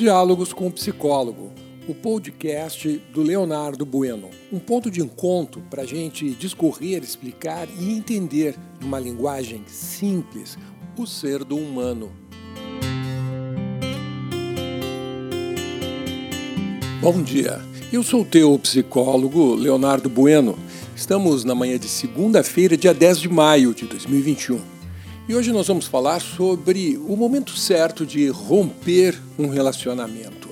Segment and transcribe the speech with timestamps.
[0.00, 1.52] Diálogos com o Psicólogo,
[1.86, 4.30] o podcast do Leonardo Bueno.
[4.50, 10.56] Um ponto de encontro para a gente discorrer, explicar e entender, numa linguagem simples,
[10.96, 12.10] o ser do humano.
[17.02, 17.60] Bom dia,
[17.92, 20.58] eu sou o teu psicólogo Leonardo Bueno.
[20.96, 24.79] Estamos na manhã de segunda-feira, dia 10 de maio de 2021.
[25.30, 30.48] E hoje nós vamos falar sobre o momento certo de romper um relacionamento.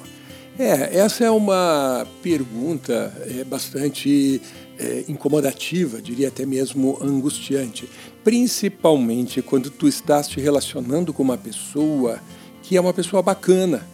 [0.57, 4.41] É, essa é uma pergunta é, bastante
[4.79, 7.89] é, incomodativa, diria até mesmo angustiante,
[8.23, 12.21] principalmente quando tu estás te relacionando com uma pessoa
[12.63, 13.85] que é uma pessoa bacana,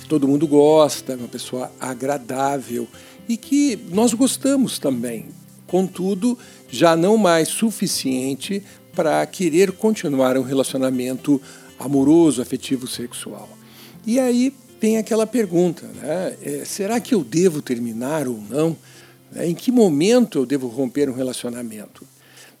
[0.00, 2.88] que todo mundo gosta, uma pessoa agradável
[3.28, 5.26] e que nós gostamos também.
[5.68, 6.36] Contudo,
[6.68, 8.62] já não mais suficiente
[8.94, 11.40] para querer continuar um relacionamento
[11.78, 13.48] amoroso, afetivo, sexual.
[14.06, 16.36] E aí tem aquela pergunta, né?
[16.42, 18.76] É, será que eu devo terminar ou não?
[19.34, 22.06] É, em que momento eu devo romper um relacionamento?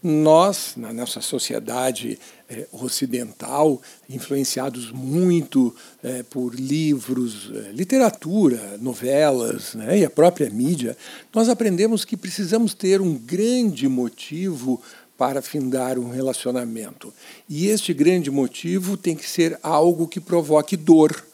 [0.02, 10.00] Nós, na nossa sociedade é, ocidental, influenciados muito é, por livros, é, literatura, novelas né,
[10.00, 10.96] e a própria mídia,
[11.32, 14.82] nós aprendemos que precisamos ter um grande motivo
[15.22, 17.14] para findar um relacionamento.
[17.48, 21.24] E este grande motivo tem que ser algo que provoque dor,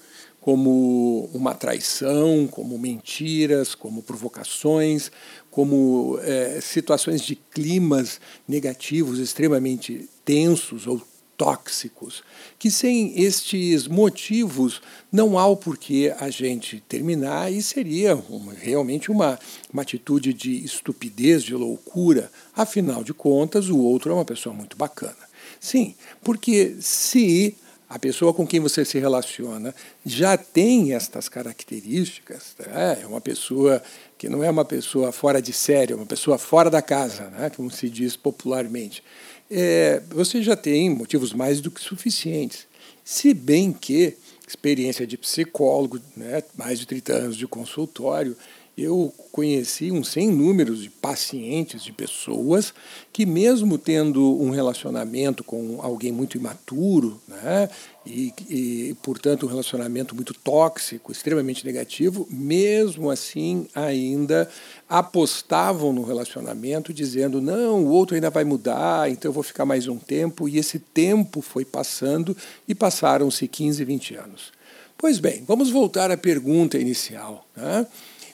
[0.42, 5.10] como uma traição, como mentiras, como provocações,
[5.50, 11.00] como é, situações de climas negativos extremamente tensos ou
[11.38, 12.24] tóxicos,
[12.58, 19.10] que sem estes motivos não há o porquê a gente terminar e seria uma, realmente
[19.10, 19.38] uma,
[19.72, 22.30] uma atitude de estupidez, de loucura.
[22.54, 25.16] Afinal de contas, o outro é uma pessoa muito bacana.
[25.60, 27.54] Sim, porque se
[27.88, 32.98] a pessoa com quem você se relaciona já tem estas características, né?
[33.02, 33.80] é uma pessoa
[34.18, 37.48] que não é uma pessoa fora de série, é uma pessoa fora da casa, né?
[37.50, 39.02] como se diz popularmente
[39.50, 42.66] é, você já tem motivos mais do que suficientes.
[43.04, 44.16] Se bem que
[44.46, 48.36] experiência de psicólogo, né, mais de 30 anos de consultório,
[48.78, 52.72] eu conheci um sem números de pacientes, de pessoas
[53.12, 57.68] que, mesmo tendo um relacionamento com alguém muito imaturo, né,
[58.06, 64.48] e, e, portanto, um relacionamento muito tóxico, extremamente negativo, mesmo assim ainda
[64.88, 69.86] apostavam no relacionamento, dizendo: não, o outro ainda vai mudar, então eu vou ficar mais
[69.88, 70.48] um tempo.
[70.48, 74.52] E esse tempo foi passando e passaram-se 15, 20 anos.
[74.96, 77.46] Pois bem, vamos voltar à pergunta inicial.
[77.56, 77.86] Né?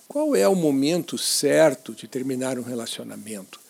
[0.08, 3.60] Qual é o momento certo de terminar um relacionamento?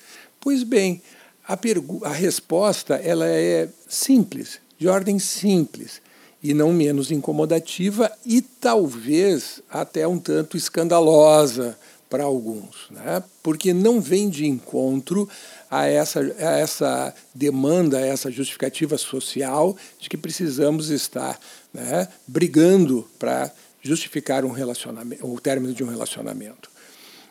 [0.41, 1.01] Pois bem,
[1.47, 1.59] a,
[2.05, 6.03] a resposta ela é simples, de ordem simples
[6.43, 11.79] e não menos incomodativa e talvez até um tanto escandalosa
[12.11, 13.25] para alguns, né?
[13.43, 15.29] porque não vem de encontro
[15.71, 21.41] a essa, a essa demanda, a essa justificativa social de que precisamos estar
[21.73, 23.51] né, brigando para
[23.85, 26.71] justificar um relacionamento, o término de um relacionamento.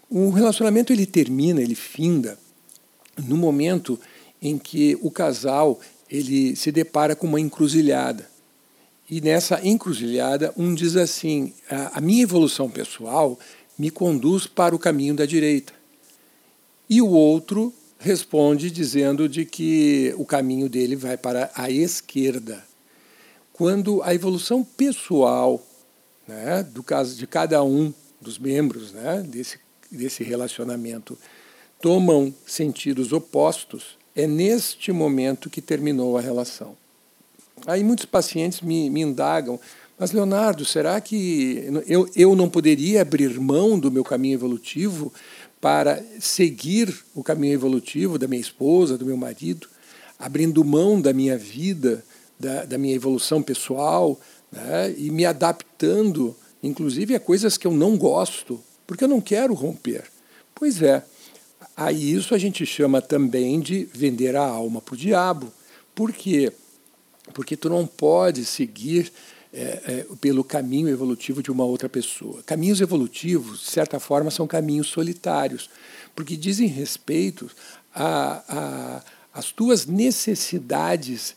[0.09, 2.37] Um relacionamento ele termina, ele finda
[3.17, 3.99] no momento
[4.39, 8.29] em que o casal ele se depara com uma encruzilhada.
[9.09, 13.37] E nessa encruzilhada, um diz assim: a, a minha evolução pessoal
[13.77, 15.73] me conduz para o caminho da direita.
[16.87, 22.63] E o outro responde dizendo de que o caminho dele vai para a esquerda.
[23.51, 25.63] Quando a evolução pessoal
[26.33, 29.59] né, do caso de cada um dos membros né, desse,
[29.91, 31.17] desse relacionamento
[31.79, 36.75] tomam sentidos opostos, é neste momento que terminou a relação.
[37.67, 39.59] Aí muitos pacientes me, me indagam,
[39.97, 45.13] mas Leonardo, será que eu, eu não poderia abrir mão do meu caminho evolutivo
[45.61, 49.67] para seguir o caminho evolutivo da minha esposa, do meu marido,
[50.17, 52.03] abrindo mão da minha vida,
[52.39, 54.19] da, da minha evolução pessoal,
[54.53, 59.53] né, e me adaptando, inclusive, a coisas que eu não gosto, porque eu não quero
[59.53, 60.03] romper.
[60.53, 61.03] Pois é,
[61.75, 65.51] a isso a gente chama também de vender a alma para o diabo.
[65.95, 66.51] Por quê?
[67.33, 69.11] Porque tu não pode seguir
[69.51, 72.43] é, é, pelo caminho evolutivo de uma outra pessoa.
[72.43, 75.69] Caminhos evolutivos, de certa forma, são caminhos solitários,
[76.15, 77.49] porque dizem respeito
[79.33, 81.35] às tuas necessidades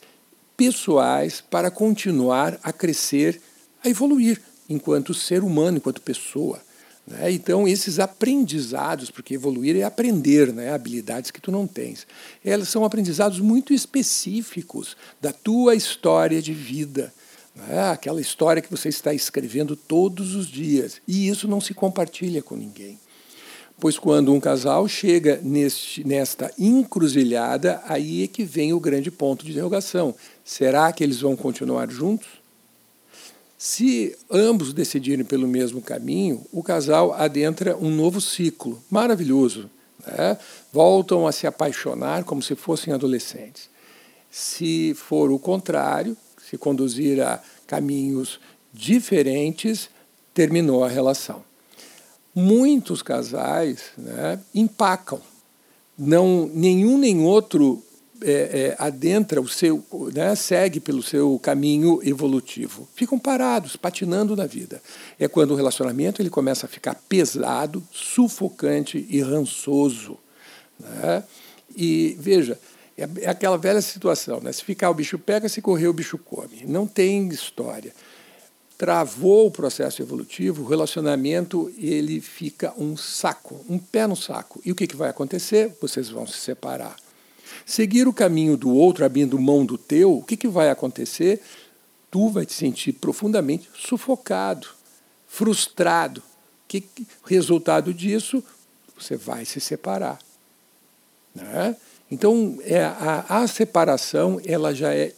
[0.57, 3.39] pessoais para continuar a crescer,
[3.83, 6.59] a evoluir enquanto ser humano, enquanto pessoa.
[7.07, 7.31] Né?
[7.31, 10.73] Então, esses aprendizados, porque evoluir é aprender né?
[10.73, 12.05] habilidades que tu não tens,
[12.43, 17.13] elas são aprendizados muito específicos da tua história de vida.
[17.69, 21.01] É aquela história que você está escrevendo todos os dias.
[21.07, 22.99] E isso não se compartilha com ninguém.
[23.79, 29.45] Pois quando um casal chega neste, nesta encruzilhada, aí é que vem o grande ponto
[29.45, 30.15] de interrogação.
[30.43, 32.27] Será que eles vão continuar juntos?
[33.55, 39.69] Se ambos decidirem pelo mesmo caminho, o casal adentra um novo ciclo maravilhoso.
[40.05, 40.37] Né?
[40.73, 43.69] Voltam a se apaixonar como se fossem adolescentes.
[44.31, 46.17] Se for o contrário,
[46.49, 48.39] se conduzir a caminhos
[48.73, 49.89] diferentes,
[50.33, 51.46] terminou a relação.
[52.39, 55.19] Muitos casais né, empacam.
[55.97, 57.81] Não, nenhum nem outro
[58.21, 62.87] é, é, adentra o seu, né, segue pelo seu caminho evolutivo.
[62.93, 64.79] Ficam parados, patinando na vida.
[65.17, 70.15] É quando o relacionamento ele começa a ficar pesado, sufocante e rançoso.
[70.79, 71.23] Né?
[71.75, 72.59] E veja,
[72.95, 74.51] é, é aquela velha situação, né?
[74.51, 76.65] se ficar o bicho pega, se correr o bicho come.
[76.67, 77.95] Não tem história.
[78.77, 84.61] Travou o processo evolutivo, o relacionamento ele fica um saco, um pé no saco.
[84.63, 85.75] E o que, que vai acontecer?
[85.81, 86.95] Vocês vão se separar.
[87.65, 91.41] Seguir o caminho do outro, abrindo mão do teu, o que, que vai acontecer?
[92.11, 94.67] Tu vai te sentir profundamente sufocado,
[95.27, 96.21] frustrado.
[96.67, 96.83] Que
[97.25, 98.43] resultado disso?
[98.97, 100.19] Você vai se separar.
[101.33, 101.75] Né?
[102.09, 105.13] Então, é, a, a separação ela já é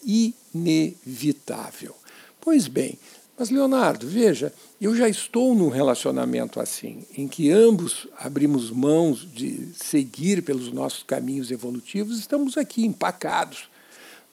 [0.54, 1.96] inevitável.
[2.42, 2.98] Pois bem,
[3.40, 4.52] mas Leonardo, veja,
[4.82, 11.04] eu já estou num relacionamento assim, em que ambos abrimos mãos de seguir pelos nossos
[11.04, 13.70] caminhos evolutivos, estamos aqui empacados.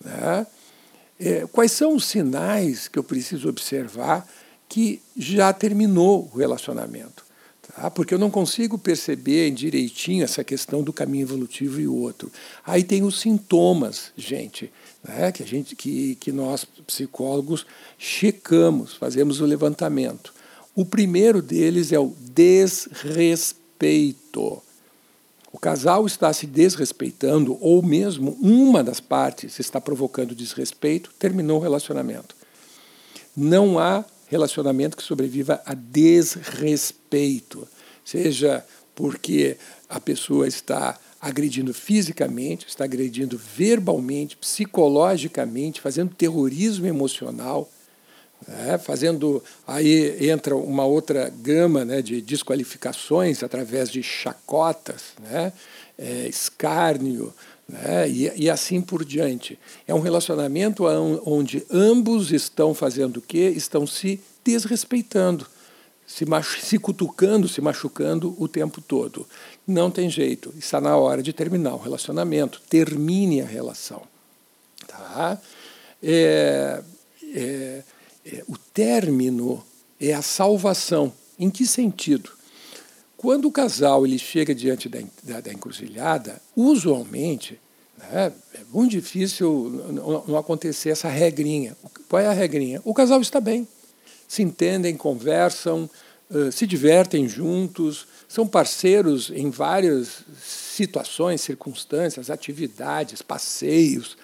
[0.05, 0.45] Né?
[1.21, 4.29] É, quais são os sinais que eu preciso observar
[4.69, 7.25] que já terminou o relacionamento?
[7.63, 7.89] Tá?
[7.89, 12.29] Porque eu não consigo perceber direitinho essa questão do caminho evolutivo e o outro.
[12.67, 14.69] Aí tem os sintomas, gente
[15.03, 17.67] né, que, a gente, que, que nós, psicólogos,
[17.99, 20.35] checamos, fazemos o levantamento.
[20.75, 23.57] O primeiro deles é o desrespeito.
[25.53, 31.63] O casal está se desrespeitando, ou mesmo uma das partes está provocando desrespeito, terminou o
[31.63, 32.37] relacionamento.
[33.35, 37.67] Não há relacionamento que sobreviva a desrespeito,
[38.05, 38.65] seja
[38.95, 39.57] porque
[39.89, 47.69] a pessoa está agredindo fisicamente, está agredindo verbalmente, psicologicamente, fazendo terrorismo emocional,
[48.47, 48.79] né?
[48.79, 55.53] fazendo aí entra uma outra gama né, de desqualificações através de chacotas, né?
[55.99, 57.33] É, escárnio,
[57.67, 58.09] né?
[58.09, 59.59] E, e, assim por diante.
[59.89, 60.85] É um relacionamento
[61.25, 63.53] onde ambos estão fazendo o quê?
[63.57, 65.47] Estão se desrespeitando
[66.07, 66.25] se,
[66.63, 69.27] se cutucando, se machucando o tempo todo.
[69.67, 72.63] Não tem jeito, está na hora de terminar o relacionamento.
[72.69, 74.03] Termine a relação.
[74.87, 75.41] Tá?
[76.03, 76.83] É,
[77.35, 77.83] é,
[78.25, 79.63] é, o término
[80.01, 81.13] é a salvação.
[81.39, 82.31] Em que sentido?
[83.17, 87.59] Quando o casal ele chega diante da, da, da encruzilhada, usualmente
[87.99, 91.77] né, é muito difícil não, não acontecer essa regrinha.
[92.09, 92.81] Qual é a regrinha?
[92.85, 93.67] O casal está bem
[94.27, 95.89] se entendem, conversam,
[96.51, 104.17] se divertem juntos, são parceiros em várias situações, circunstâncias, atividades, passeios.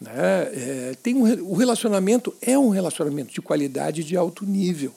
[0.00, 0.12] Né?
[0.12, 4.94] É, tem um, o relacionamento é um relacionamento de qualidade de alto nível.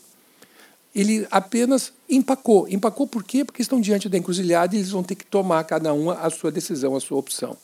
[0.94, 2.68] Ele apenas empacou.
[2.70, 3.44] Empacou por quê?
[3.44, 6.52] Porque estão diante da encruzilhada e eles vão ter que tomar cada um a sua
[6.52, 7.58] decisão, a sua opção.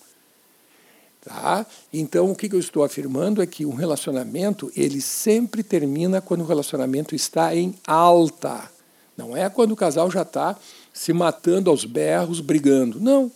[1.27, 1.65] Tá?
[1.91, 6.48] Então, o que eu estou afirmando é que um relacionamento ele sempre termina quando o
[6.48, 8.72] relacionamento está em alta.
[9.17, 10.55] Não é quando o casal já está
[10.93, 13.01] se matando aos berros, brigando.
[13.01, 13.29] Não.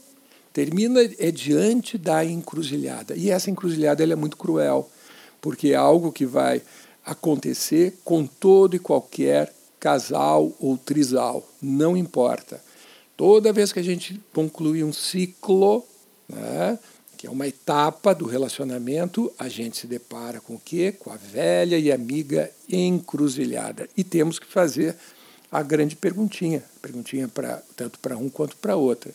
[0.53, 3.13] Termina é diante da encruzilhada.
[3.17, 4.89] E essa encruzilhada é muito cruel,
[5.41, 6.61] porque é algo que vai
[7.05, 11.45] acontecer com todo e qualquer casal ou trisal.
[11.61, 12.61] Não importa.
[13.17, 15.83] Toda vez que a gente conclui um ciclo,
[16.29, 16.79] né,
[17.21, 20.91] que é uma etapa do relacionamento, a gente se depara com o quê?
[20.91, 23.87] Com a velha e amiga encruzilhada.
[23.95, 24.95] E temos que fazer
[25.51, 29.13] a grande perguntinha, perguntinha pra, tanto para um quanto para outra.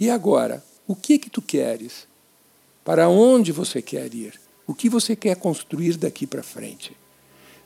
[0.00, 2.08] E agora, o que que tu queres?
[2.84, 4.34] Para onde você quer ir?
[4.66, 6.96] O que você quer construir daqui para frente?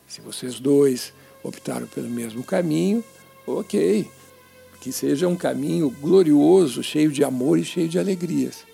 [0.07, 3.03] Se vocês dois optaram pelo mesmo caminho,
[3.47, 4.07] ok,
[4.83, 8.68] que seja um caminho glorioso, cheio de amor e cheio de alegrias.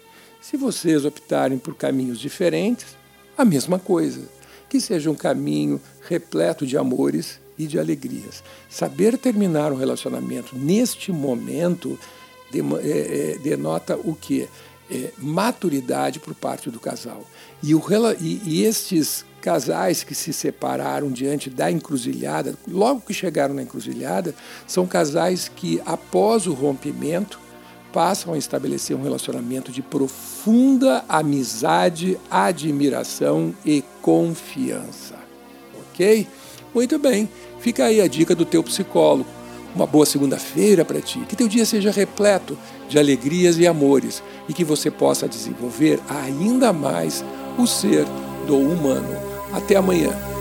[0.45, 2.99] Se vocês optarem por caminhos diferentes,
[3.37, 4.21] a mesma coisa.
[4.69, 8.45] Que seja um caminho repleto de amores e de alegrias.
[8.69, 11.99] Saber terminar um relacionamento neste momento
[12.53, 14.47] é, é, denota o que?
[14.91, 17.25] é, maturidade por parte do casal.
[17.63, 17.83] E, o,
[18.21, 24.35] e, e estes casais que se separaram diante da encruzilhada, logo que chegaram na encruzilhada,
[24.67, 27.39] são casais que, após o rompimento,
[27.95, 35.15] passam a estabelecer um relacionamento de profunda amizade, admiração e confiança.
[35.79, 36.27] Ok?
[36.75, 37.29] Muito bem,
[37.61, 39.31] fica aí a dica do teu psicólogo.
[39.77, 41.21] Uma boa segunda-feira para ti.
[41.21, 42.59] Que teu dia seja repleto
[42.89, 47.25] de alegrias e amores e que você possa desenvolver ainda mais
[47.57, 48.05] o ser
[48.47, 49.17] do humano.
[49.53, 50.34] Até amanhã.